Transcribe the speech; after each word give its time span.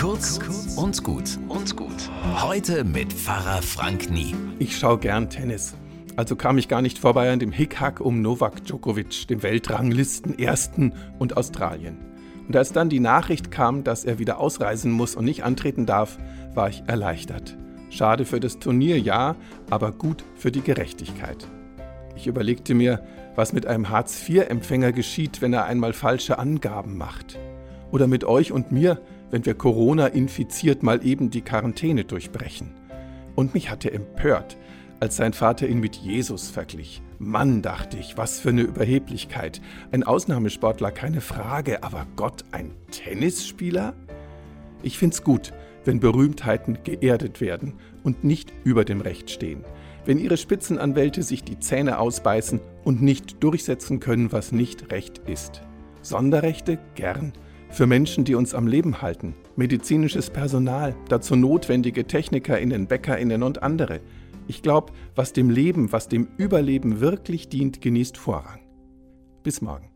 Kurz 0.00 0.38
und 0.76 1.02
gut 1.02 1.40
und 1.48 1.76
gut. 1.76 2.08
Heute 2.40 2.84
mit 2.84 3.12
Pfarrer 3.12 3.62
Frank 3.62 4.08
Nie. 4.12 4.32
Ich 4.60 4.78
schaue 4.78 4.98
gern 4.98 5.28
Tennis. 5.28 5.74
Also 6.14 6.36
kam 6.36 6.56
ich 6.56 6.68
gar 6.68 6.82
nicht 6.82 7.00
vorbei 7.00 7.32
an 7.32 7.40
dem 7.40 7.50
Hickhack 7.50 8.00
um 8.00 8.22
Novak 8.22 8.64
Djokovic, 8.64 9.26
dem 9.26 9.42
Weltranglisten-Ersten 9.42 10.94
und 11.18 11.36
Australien. 11.36 11.98
Und 12.46 12.56
als 12.56 12.72
dann 12.72 12.88
die 12.88 13.00
Nachricht 13.00 13.50
kam, 13.50 13.82
dass 13.82 14.04
er 14.04 14.20
wieder 14.20 14.38
ausreisen 14.38 14.92
muss 14.92 15.16
und 15.16 15.24
nicht 15.24 15.42
antreten 15.42 15.84
darf, 15.84 16.16
war 16.54 16.68
ich 16.68 16.84
erleichtert. 16.86 17.56
Schade 17.90 18.24
für 18.24 18.38
das 18.38 18.60
Turnier, 18.60 19.00
ja, 19.00 19.34
aber 19.68 19.90
gut 19.90 20.22
für 20.36 20.52
die 20.52 20.62
Gerechtigkeit. 20.62 21.48
Ich 22.14 22.28
überlegte 22.28 22.72
mir, 22.72 23.02
was 23.34 23.52
mit 23.52 23.66
einem 23.66 23.88
Hartz-IV-Empfänger 23.88 24.92
geschieht, 24.92 25.42
wenn 25.42 25.52
er 25.52 25.64
einmal 25.64 25.92
falsche 25.92 26.38
Angaben 26.38 26.96
macht. 26.96 27.36
Oder 27.90 28.06
mit 28.06 28.24
euch 28.24 28.52
und 28.52 28.72
mir, 28.72 29.00
wenn 29.30 29.46
wir 29.46 29.54
Corona 29.54 30.06
infiziert 30.06 30.82
mal 30.82 31.04
eben 31.04 31.30
die 31.30 31.42
Quarantäne 31.42 32.04
durchbrechen. 32.04 32.70
Und 33.34 33.54
mich 33.54 33.70
hat 33.70 33.84
er 33.84 33.94
empört, 33.94 34.56
als 35.00 35.16
sein 35.16 35.32
Vater 35.32 35.68
ihn 35.68 35.80
mit 35.80 35.96
Jesus 35.96 36.50
verglich. 36.50 37.02
Mann, 37.18 37.62
dachte 37.62 37.98
ich, 37.98 38.16
was 38.16 38.40
für 38.40 38.50
eine 38.50 38.62
Überheblichkeit. 38.62 39.60
Ein 39.92 40.02
Ausnahmesportler, 40.02 40.90
keine 40.90 41.20
Frage, 41.20 41.82
aber 41.82 42.06
Gott, 42.16 42.44
ein 42.52 42.72
Tennisspieler? 42.90 43.94
Ich 44.82 44.98
find's 44.98 45.22
gut, 45.22 45.52
wenn 45.84 46.00
Berühmtheiten 46.00 46.78
geerdet 46.84 47.40
werden 47.40 47.74
und 48.02 48.24
nicht 48.24 48.52
über 48.64 48.84
dem 48.84 49.00
Recht 49.00 49.30
stehen. 49.30 49.64
Wenn 50.04 50.18
ihre 50.18 50.36
Spitzenanwälte 50.36 51.22
sich 51.22 51.44
die 51.44 51.58
Zähne 51.58 51.98
ausbeißen 51.98 52.60
und 52.84 53.02
nicht 53.02 53.42
durchsetzen 53.42 54.00
können, 54.00 54.32
was 54.32 54.52
nicht 54.52 54.90
Recht 54.90 55.18
ist. 55.26 55.62
Sonderrechte 56.02 56.78
gern 56.94 57.32
für 57.70 57.86
Menschen, 57.86 58.24
die 58.24 58.34
uns 58.34 58.54
am 58.54 58.66
Leben 58.66 59.02
halten, 59.02 59.34
medizinisches 59.56 60.30
Personal, 60.30 60.94
dazu 61.08 61.36
notwendige 61.36 62.06
TechnikerInnen, 62.06 62.86
BäckerInnen 62.86 63.42
und 63.42 63.62
andere. 63.62 64.00
Ich 64.46 64.62
glaube, 64.62 64.92
was 65.14 65.32
dem 65.32 65.50
Leben, 65.50 65.92
was 65.92 66.08
dem 66.08 66.28
Überleben 66.38 67.00
wirklich 67.00 67.48
dient, 67.48 67.80
genießt 67.80 68.16
Vorrang. 68.16 68.60
Bis 69.42 69.60
morgen. 69.60 69.90